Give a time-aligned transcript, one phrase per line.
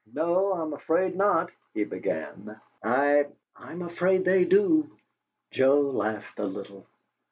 [0.11, 2.59] "No, I'm afraid not," he began.
[2.83, 4.89] "I" "I'm afraid they do!"
[5.51, 6.87] Joe laughed a little.